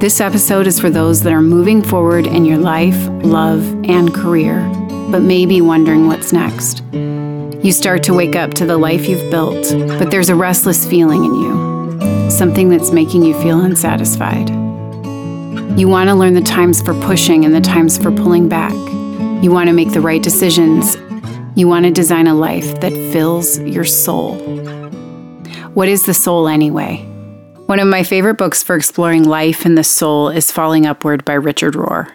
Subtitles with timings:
[0.00, 4.66] This episode is for those that are moving forward in your life, love, and career,
[5.10, 6.82] but maybe wondering what's next.
[6.92, 9.62] You start to wake up to the life you've built,
[9.98, 14.48] but there's a restless feeling in you, something that's making you feel unsatisfied.
[15.78, 18.72] You want to learn the times for pushing and the times for pulling back.
[19.44, 20.96] You want to make the right decisions.
[21.56, 24.36] You want to design a life that fills your soul.
[25.74, 27.09] What is the soul anyway?
[27.70, 31.34] One of my favorite books for exploring life and the soul is Falling Upward by
[31.34, 32.10] Richard Rohr.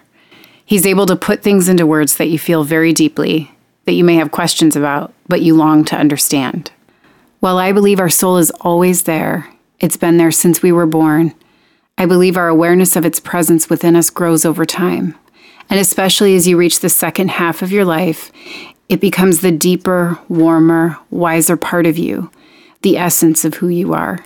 [0.66, 3.56] He's able to put things into words that you feel very deeply,
[3.86, 6.74] that you may have questions about, but you long to understand.
[7.40, 11.34] While I believe our soul is always there, it's been there since we were born,
[11.98, 15.16] I believe our awareness of its presence within us grows over time.
[15.70, 18.30] And especially as you reach the second half of your life,
[18.90, 22.30] it becomes the deeper, warmer, wiser part of you,
[22.82, 24.20] the essence of who you are.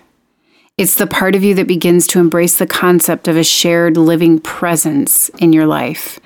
[0.80, 4.40] It's the part of you that begins to embrace the concept of a shared living
[4.40, 6.22] presence in your life.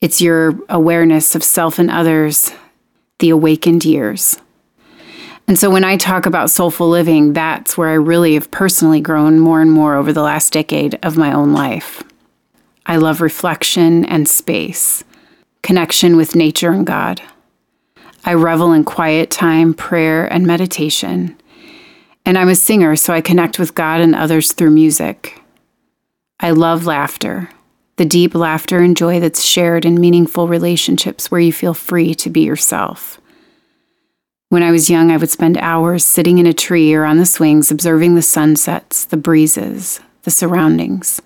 [0.00, 2.50] It's your awareness of self and others,
[3.20, 4.40] the awakened years.
[5.46, 9.38] And so when I talk about soulful living, that's where I really have personally grown
[9.38, 12.02] more and more over the last decade of my own life.
[12.86, 15.04] I love reflection and space,
[15.62, 17.22] connection with nature and God.
[18.24, 21.36] I revel in quiet time, prayer, and meditation.
[22.26, 25.40] And I'm a singer, so I connect with God and others through music.
[26.40, 27.50] I love laughter
[27.96, 32.30] the deep laughter and joy that's shared in meaningful relationships where you feel free to
[32.30, 33.20] be yourself.
[34.48, 37.26] When I was young, I would spend hours sitting in a tree or on the
[37.26, 41.20] swings observing the sunsets, the breezes, the surroundings.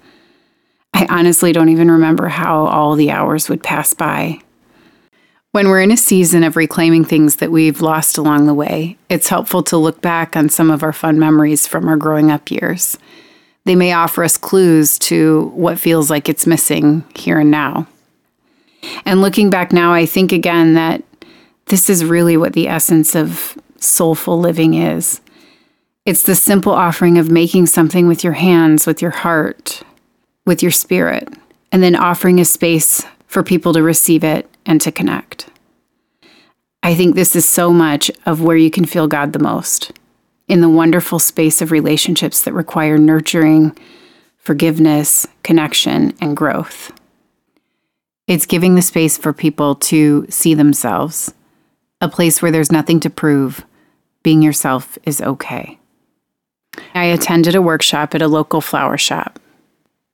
[0.95, 4.41] I honestly don't even remember how all the hours would pass by.
[5.59, 9.27] When we're in a season of reclaiming things that we've lost along the way, it's
[9.27, 12.97] helpful to look back on some of our fun memories from our growing up years
[13.65, 17.88] they may offer us clues to what feels like it's missing here and now.
[19.05, 21.03] And looking back now, I think again that
[21.66, 25.21] this is really what the essence of soulful living is.
[26.06, 29.83] It's the simple offering of making something with your hands, with your heart,
[30.47, 31.28] with your spirit,
[31.72, 35.49] and then offering a space for people to receive it and to connect.
[36.84, 39.91] I think this is so much of where you can feel God the most
[40.47, 43.77] in the wonderful space of relationships that require nurturing,
[44.37, 46.93] forgiveness, connection, and growth.
[48.27, 51.34] It's giving the space for people to see themselves,
[52.01, 53.65] a place where there's nothing to prove.
[54.23, 55.78] Being yourself is okay.
[56.95, 59.39] I attended a workshop at a local flower shop.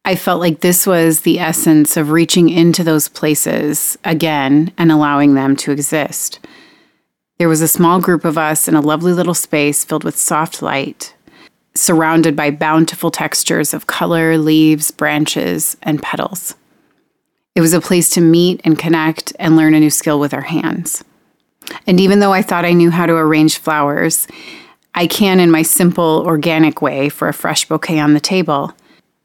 [0.07, 5.35] I felt like this was the essence of reaching into those places again and allowing
[5.35, 6.41] them to exist.
[7.39, 10.61] There was a small group of us in a lovely little space filled with soft
[10.61, 11.15] light,
[11.75, 16.55] surrounded by bountiful textures of color, leaves, branches, and petals.
[17.55, 20.43] It was a place to meet and connect and learn a new skill with our
[20.43, 21.03] hands.
[21.87, 24.29] And even though I thought I knew how to arrange flowers,
[24.95, 28.75] I can in my simple, organic way for a fresh bouquet on the table.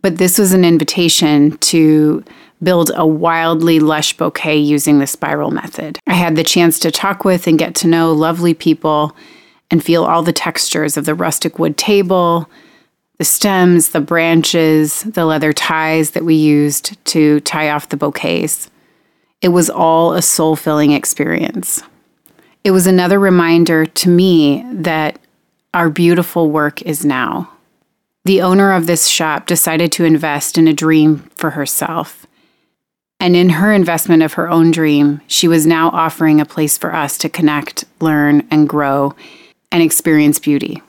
[0.02, 2.24] But this was an invitation to
[2.62, 6.00] build a wildly lush bouquet using the spiral method.
[6.08, 9.16] I had the chance to talk with and get to know lovely people
[9.72, 12.50] and feel all the textures of the rustic wood table,
[13.18, 18.70] the stems, the branches, the leather ties that we used to tie off the bouquets.
[19.42, 21.82] It was all a soul filling experience.
[22.64, 25.20] It was another reminder to me that
[25.74, 27.50] our beautiful work is now.
[28.26, 32.26] The owner of this shop decided to invest in a dream for herself.
[33.20, 36.96] And in her investment of her own dream, she was now offering a place for
[36.96, 39.16] us to connect, learn, and grow
[39.72, 40.82] and experience beauty.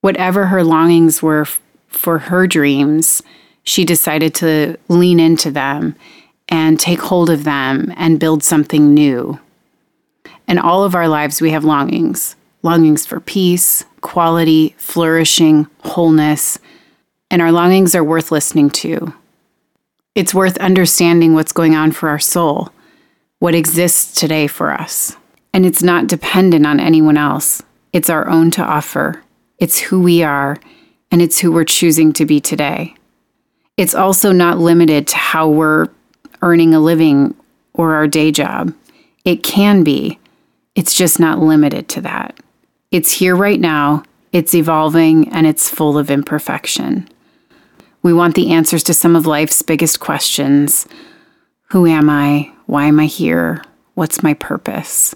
[0.00, 3.22] Whatever her longings were f- for her dreams,
[3.62, 5.94] she decided to lean into them
[6.48, 9.38] and take hold of them and build something new.
[10.46, 16.58] In all of our lives, we have longings longings for peace, quality, flourishing, wholeness,
[17.30, 19.12] and our longings are worth listening to.
[20.14, 22.70] It's worth understanding what's going on for our soul,
[23.38, 25.16] what exists today for us.
[25.52, 27.62] And it's not dependent on anyone else,
[27.92, 29.22] it's our own to offer.
[29.58, 30.58] It's who we are,
[31.12, 32.94] and it's who we're choosing to be today.
[33.76, 35.88] It's also not limited to how we're
[36.42, 37.34] earning a living
[37.72, 38.74] or our day job.
[39.24, 40.18] It can be,
[40.74, 42.38] it's just not limited to that.
[42.94, 47.08] It's here right now, it's evolving, and it's full of imperfection.
[48.04, 50.86] We want the answers to some of life's biggest questions
[51.70, 52.52] Who am I?
[52.66, 53.64] Why am I here?
[53.94, 55.12] What's my purpose?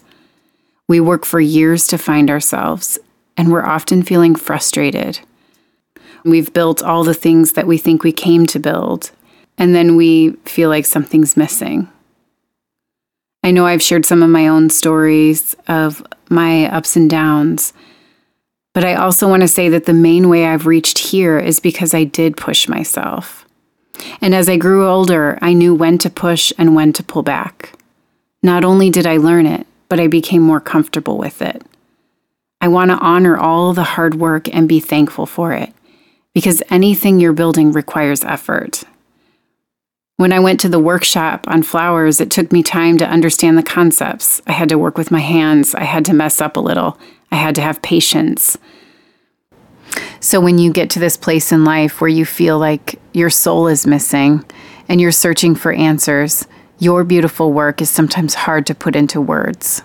[0.88, 2.98] We work for years to find ourselves,
[3.36, 5.20] and we're often feeling frustrated.
[6.24, 9.12] We've built all the things that we think we came to build,
[9.56, 11.88] and then we feel like something's missing.
[13.44, 17.72] I know I've shared some of my own stories of my ups and downs,
[18.74, 21.94] but I also want to say that the main way I've reached here is because
[21.94, 23.44] I did push myself.
[24.20, 27.72] And as I grew older, I knew when to push and when to pull back.
[28.42, 31.62] Not only did I learn it, but I became more comfortable with it.
[32.60, 35.72] I want to honor all the hard work and be thankful for it,
[36.34, 38.84] because anything you're building requires effort.
[40.18, 43.62] When I went to the workshop on flowers, it took me time to understand the
[43.62, 44.42] concepts.
[44.48, 46.98] I had to work with my hands, I had to mess up a little,
[47.30, 48.58] I had to have patience.
[50.18, 53.68] So, when you get to this place in life where you feel like your soul
[53.68, 54.44] is missing
[54.88, 56.48] and you're searching for answers,
[56.80, 59.82] your beautiful work is sometimes hard to put into words.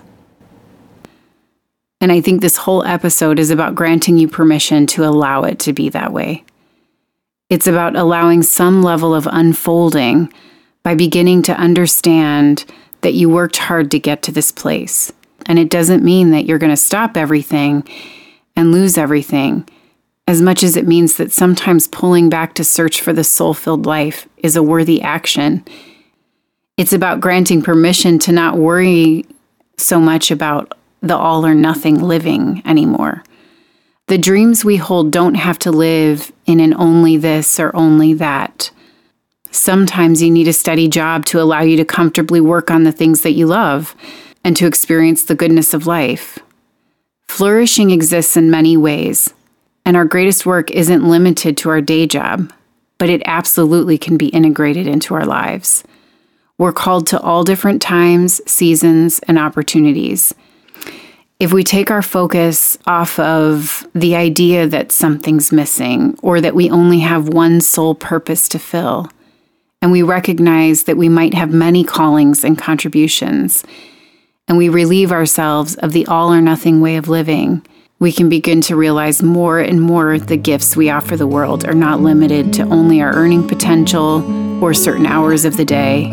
[2.00, 5.72] And I think this whole episode is about granting you permission to allow it to
[5.72, 6.44] be that way.
[7.54, 10.32] It's about allowing some level of unfolding
[10.82, 12.64] by beginning to understand
[13.02, 15.12] that you worked hard to get to this place.
[15.46, 17.86] And it doesn't mean that you're going to stop everything
[18.56, 19.68] and lose everything,
[20.26, 23.86] as much as it means that sometimes pulling back to search for the soul filled
[23.86, 25.64] life is a worthy action
[26.76, 29.24] it's about granting permission to not worry
[29.76, 33.22] so much about the all or nothing living anymore.
[34.06, 38.70] The dreams we hold don't have to live in an only this or only that.
[39.50, 43.22] Sometimes you need a steady job to allow you to comfortably work on the things
[43.22, 43.96] that you love
[44.44, 46.38] and to experience the goodness of life.
[47.28, 49.32] Flourishing exists in many ways,
[49.86, 52.52] and our greatest work isn't limited to our day job,
[52.98, 55.82] but it absolutely can be integrated into our lives.
[56.58, 60.34] We're called to all different times, seasons, and opportunities.
[61.40, 66.70] If we take our focus off of the idea that something's missing or that we
[66.70, 69.10] only have one sole purpose to fill,
[69.82, 73.64] and we recognize that we might have many callings and contributions,
[74.46, 77.66] and we relieve ourselves of the all or nothing way of living,
[77.98, 81.74] we can begin to realize more and more the gifts we offer the world are
[81.74, 84.22] not limited to only our earning potential
[84.62, 86.12] or certain hours of the day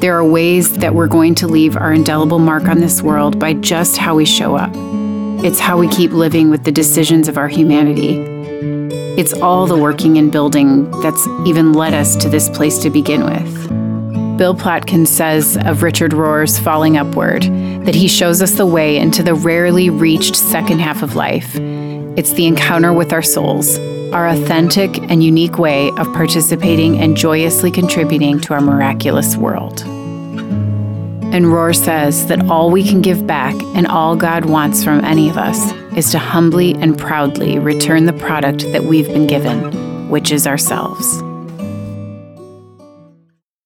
[0.00, 3.52] there are ways that we're going to leave our indelible mark on this world by
[3.52, 4.70] just how we show up.
[5.44, 8.16] It's how we keep living with the decisions of our humanity.
[9.20, 13.24] It's all the working and building that's even led us to this place to begin
[13.24, 13.68] with.
[14.38, 17.42] Bill Plotkin says of Richard Rohr's Falling Upward
[17.84, 21.56] that he shows us the way into the rarely reached second half of life.
[22.16, 23.76] It's the encounter with our souls,
[24.12, 29.82] our authentic and unique way of participating and joyously contributing to our miraculous world.
[31.32, 35.28] And Rohr says that all we can give back and all God wants from any
[35.28, 40.32] of us is to humbly and proudly return the product that we've been given, which
[40.32, 41.22] is ourselves.